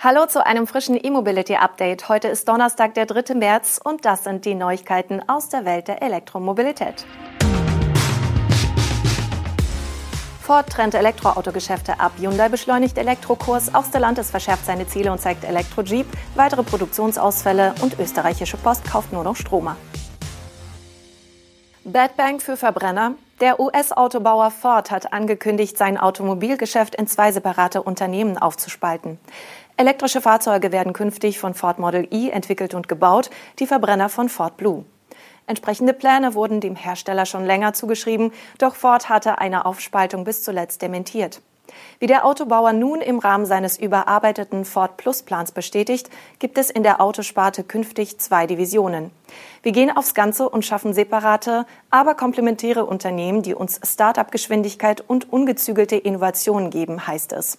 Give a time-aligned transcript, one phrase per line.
[0.00, 2.08] Hallo zu einem frischen E-Mobility Update.
[2.08, 3.34] Heute ist Donnerstag, der 3.
[3.34, 7.04] März und das sind die Neuigkeiten aus der Welt der Elektromobilität.
[10.40, 12.12] Ford trennt Elektroautogeschäfte ab.
[12.16, 13.74] Hyundai beschleunigt Elektrokurs.
[13.74, 16.06] Auch Stellantis verschärft seine Ziele und zeigt Elektro-Jeep.
[16.36, 19.76] Weitere Produktionsausfälle und österreichische Post kauft nur noch Stromer.
[21.82, 23.14] Bad Bank für Verbrenner.
[23.40, 29.18] Der US-Autobauer Ford hat angekündigt, sein Automobilgeschäft in zwei separate Unternehmen aufzuspalten.
[29.78, 34.56] Elektrische Fahrzeuge werden künftig von Ford Model E entwickelt und gebaut, die Verbrenner von Ford
[34.56, 34.84] Blue.
[35.46, 40.82] Entsprechende Pläne wurden dem Hersteller schon länger zugeschrieben, doch Ford hatte eine Aufspaltung bis zuletzt
[40.82, 41.40] dementiert.
[42.00, 46.10] Wie der Autobauer nun im Rahmen seines überarbeiteten Ford Plus Plans bestätigt,
[46.40, 49.12] gibt es in der Autosparte künftig zwei Divisionen.
[49.62, 55.94] Wir gehen aufs Ganze und schaffen separate, aber komplementäre Unternehmen, die uns Start-up-Geschwindigkeit und ungezügelte
[55.94, 57.58] Innovationen geben, heißt es.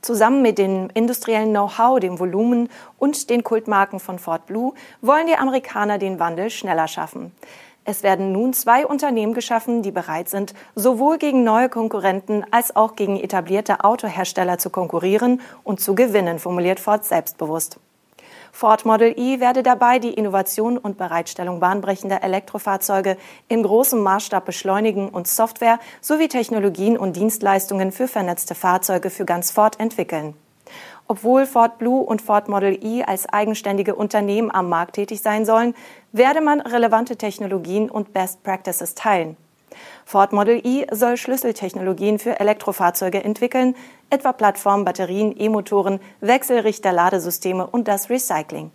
[0.00, 2.68] Zusammen mit dem industriellen Know-how, dem Volumen
[2.98, 7.32] und den Kultmarken von Ford Blue wollen die Amerikaner den Wandel schneller schaffen.
[7.84, 12.94] Es werden nun zwei Unternehmen geschaffen, die bereit sind, sowohl gegen neue Konkurrenten als auch
[12.94, 17.78] gegen etablierte Autohersteller zu konkurrieren und zu gewinnen, formuliert Ford selbstbewusst.
[18.52, 23.16] Ford Model E werde dabei die Innovation und Bereitstellung bahnbrechender Elektrofahrzeuge
[23.48, 29.50] in großem Maßstab beschleunigen und Software sowie Technologien und Dienstleistungen für vernetzte Fahrzeuge für ganz
[29.50, 30.34] Ford entwickeln.
[31.06, 35.74] Obwohl Ford Blue und Ford Model E als eigenständige Unternehmen am Markt tätig sein sollen,
[36.12, 39.36] werde man relevante Technologien und Best Practices teilen.
[40.04, 43.74] Ford Model E soll Schlüsseltechnologien für Elektrofahrzeuge entwickeln,
[44.10, 48.70] etwa Plattformen, Batterien, E-Motoren, Wechselrichter, Ladesysteme und das Recycling.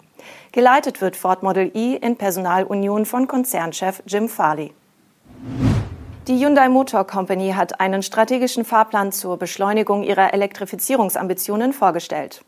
[0.51, 4.73] Geleitet wird Ford Model E in Personalunion von Konzernchef Jim Farley.
[6.27, 12.43] Die Hyundai Motor Company hat einen strategischen Fahrplan zur Beschleunigung ihrer Elektrifizierungsambitionen vorgestellt.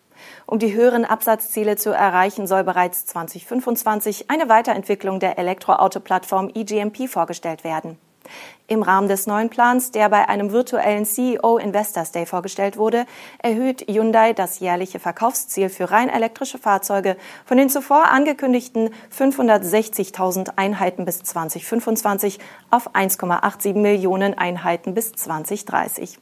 [0.48, 7.64] Um die höheren Absatzziele zu erreichen, soll bereits 2025 eine Weiterentwicklung der Elektroauto-Plattform eGMP vorgestellt
[7.64, 8.00] werden.
[8.68, 13.06] Im Rahmen des neuen Plans, der bei einem virtuellen CEO Investors Day vorgestellt wurde,
[13.40, 17.16] erhöht Hyundai das jährliche Verkaufsziel für rein elektrische Fahrzeuge
[17.46, 22.40] von den zuvor angekündigten 560.000 Einheiten bis 2025
[22.70, 26.20] auf 1,87 Millionen Einheiten bis 2030.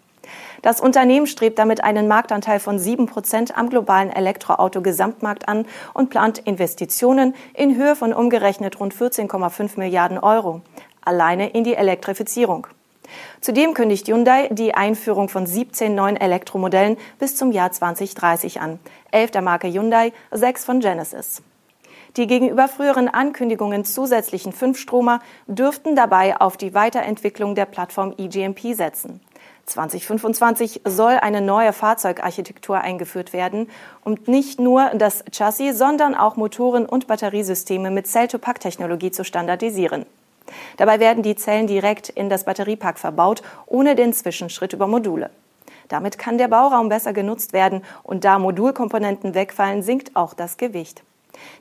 [0.62, 6.40] Das Unternehmen strebt damit einen Marktanteil von sieben Prozent am globalen Elektroauto-Gesamtmarkt an und plant
[6.40, 10.62] Investitionen in Höhe von umgerechnet rund 14,5 Milliarden Euro
[11.06, 12.68] alleine in die Elektrifizierung.
[13.42, 18.80] Zudem kündigt Hyundai die Einführung von 17 neuen Elektromodellen bis zum Jahr 2030 an.
[19.12, 21.42] Elf der Marke Hyundai, sechs von Genesis.
[22.18, 28.74] Die gegenüber früheren Ankündigungen zusätzlichen fünf Stromer dürften dabei auf die Weiterentwicklung der Plattform eGMP
[28.74, 29.20] setzen.
[29.66, 33.70] 2025 soll eine neue Fahrzeugarchitektur eingeführt werden
[34.04, 40.06] und nicht nur das Chassis, sondern auch Motoren und Batteriesysteme mit Cell-to-Pack-Technologie zu standardisieren.
[40.78, 45.30] Dabei werden die Zellen direkt in das Batteriepack verbaut, ohne den Zwischenschritt über Module.
[45.88, 51.04] Damit kann der Bauraum besser genutzt werden und da Modulkomponenten wegfallen, sinkt auch das Gewicht.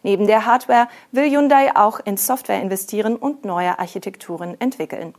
[0.02, 5.14] Neben der Hardware will Hyundai auch in Software investieren und neue Architekturen entwickeln.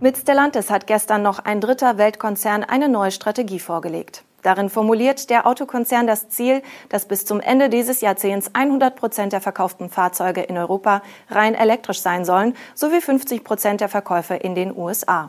[0.00, 4.24] Mit Stellantis hat gestern noch ein dritter Weltkonzern eine neue Strategie vorgelegt.
[4.48, 9.42] Darin formuliert der Autokonzern das Ziel, dass bis zum Ende dieses Jahrzehnts 100 Prozent der
[9.42, 14.74] verkauften Fahrzeuge in Europa rein elektrisch sein sollen, sowie 50 Prozent der Verkäufe in den
[14.74, 15.28] USA.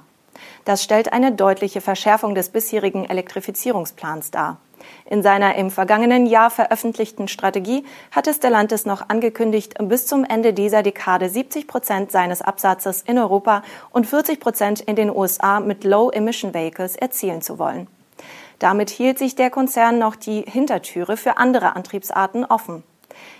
[0.63, 4.55] Das stellt eine deutliche Verschärfung des bisherigen Elektrifizierungsplans dar.
[5.03, 10.81] In seiner im vergangenen Jahr veröffentlichten Strategie hatte Stellantis noch angekündigt, bis zum Ende dieser
[10.81, 16.53] Dekade 70 Prozent seines Absatzes in Europa und 40 Prozent in den USA mit Low-Emission
[16.53, 17.87] Vehicles erzielen zu wollen.
[18.59, 22.83] Damit hielt sich der Konzern noch die Hintertüre für andere Antriebsarten offen.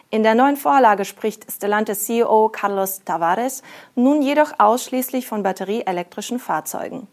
[0.10, 3.62] In der neuen Vorlage spricht Stellantis CEO Carlos Tavares
[3.96, 7.08] nun jedoch ausschließlich von batterieelektrischen Fahrzeugen.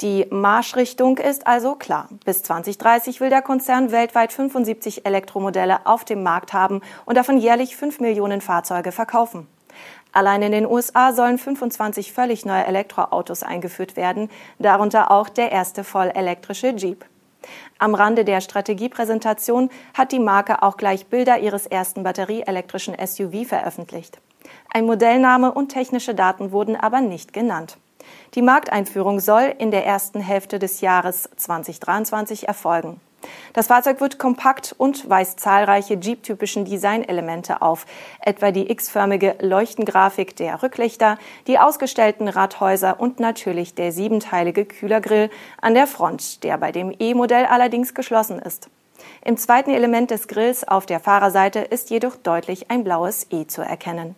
[0.00, 2.08] Die Marschrichtung ist also klar.
[2.24, 7.76] Bis 2030 will der Konzern weltweit 75 Elektromodelle auf dem Markt haben und davon jährlich
[7.76, 9.46] 5 Millionen Fahrzeuge verkaufen.
[10.16, 15.84] Allein in den USA sollen 25 völlig neue Elektroautos eingeführt werden, darunter auch der erste
[15.84, 17.04] vollelektrische Jeep.
[17.78, 24.18] Am Rande der Strategiepräsentation hat die Marke auch gleich Bilder ihres ersten batterieelektrischen SUV veröffentlicht.
[24.72, 27.76] Ein Modellname und technische Daten wurden aber nicht genannt.
[28.36, 33.02] Die Markteinführung soll in der ersten Hälfte des Jahres 2023 erfolgen.
[33.52, 37.86] Das Fahrzeug wird kompakt und weist zahlreiche Jeep-typischen Designelemente auf,
[38.20, 45.30] etwa die x-förmige Leuchtengrafik der Rücklichter, die ausgestellten Radhäuser und natürlich der siebenteilige Kühlergrill
[45.60, 48.68] an der Front, der bei dem E-Modell allerdings geschlossen ist.
[49.24, 53.62] Im zweiten Element des Grills auf der Fahrerseite ist jedoch deutlich ein blaues E zu
[53.62, 54.14] erkennen.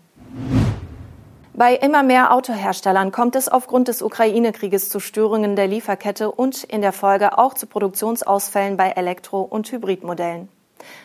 [1.59, 6.83] Bei immer mehr Autoherstellern kommt es aufgrund des Ukraine-Krieges zu Störungen der Lieferkette und in
[6.83, 10.49] der Folge auch zu Produktionsausfällen bei Elektro- und Hybridmodellen.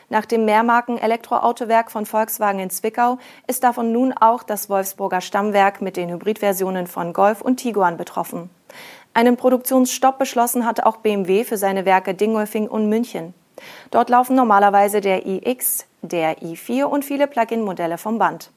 [0.10, 3.18] Nach dem Mehrmarken-Elektroautowerk von Volkswagen in Zwickau
[3.48, 8.52] ist davon nun auch das Wolfsburger Stammwerk mit den Hybridversionen von Golf und Tiguan betroffen.
[9.16, 13.34] Einen Produktionsstopp beschlossen hat auch BMW für seine Werke Dingolfing und München.
[13.90, 18.52] Dort laufen normalerweise der iX, der i4 und viele Plug-in-Modelle vom Band.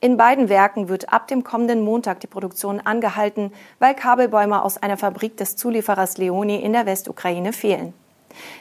[0.00, 4.96] In beiden Werken wird ab dem kommenden Montag die Produktion angehalten, weil Kabelbäume aus einer
[4.96, 7.92] Fabrik des Zulieferers Leoni in der Westukraine fehlen.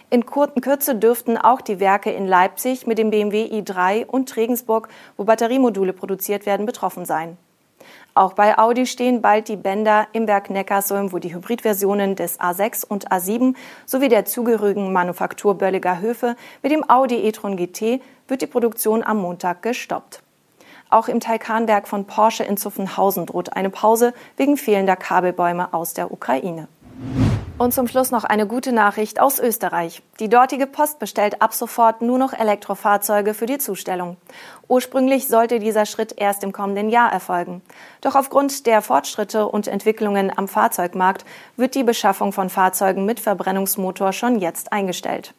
[0.09, 5.25] In Kürze dürften auch die Werke in Leipzig mit dem BMW i3 und Regensburg, wo
[5.25, 7.37] Batteriemodule produziert werden, betroffen sein.
[8.15, 12.83] Auch bei Audi stehen bald die Bänder im Werk Neckarsulm, wo die Hybridversionen des A6
[12.83, 13.53] und A7
[13.85, 19.17] sowie der zugehörigen Manufaktur Bölliger Höfe mit dem Audi e-tron GT wird die Produktion am
[19.19, 20.23] Montag gestoppt.
[20.89, 26.11] Auch im Taycan-Werk von Porsche in Zuffenhausen droht eine Pause wegen fehlender Kabelbäume aus der
[26.11, 26.67] Ukraine.
[27.57, 30.03] Und zum Schluss noch eine gute Nachricht aus Österreich.
[30.19, 34.17] Die dortige Post bestellt ab sofort nur noch Elektrofahrzeuge für die Zustellung.
[34.67, 37.63] Ursprünglich sollte dieser Schritt erst im kommenden Jahr erfolgen.
[38.01, 41.25] Doch aufgrund der Fortschritte und Entwicklungen am Fahrzeugmarkt
[41.55, 45.33] wird die Beschaffung von Fahrzeugen mit Verbrennungsmotor schon jetzt eingestellt.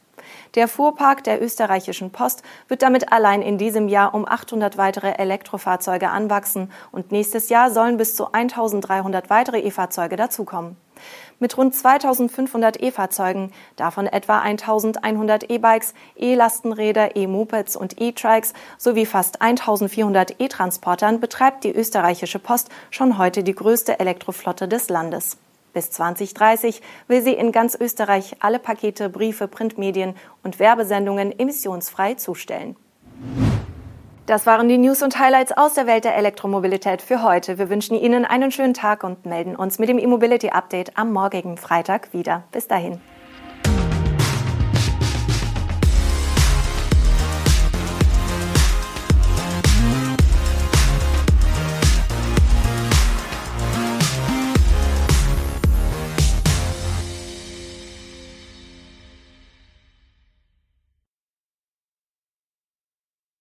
[0.55, 6.11] Der Fuhrpark der österreichischen Post wird damit allein in diesem Jahr um 800 weitere Elektrofahrzeuge
[6.11, 10.77] anwachsen und nächstes Jahr sollen bis zu 1300 weitere E-Fahrzeuge dazukommen.
[11.39, 20.41] Mit rund 2500 E-Fahrzeugen, davon etwa 1100 E-Bikes, E-Lastenräder, E-Mopeds und E-Trikes sowie fast 1400
[20.41, 25.39] E-Transportern betreibt die österreichische Post schon heute die größte Elektroflotte des Landes.
[25.73, 32.77] Bis 2030 will sie in ganz Österreich alle Pakete, Briefe, Printmedien und Werbesendungen emissionsfrei zustellen.
[34.27, 37.59] Das waren die News und Highlights aus der Welt der Elektromobilität für heute.
[37.59, 41.57] Wir wünschen Ihnen einen schönen Tag und melden uns mit dem E-Mobility Update am morgigen
[41.57, 42.45] Freitag wieder.
[42.53, 43.01] Bis dahin.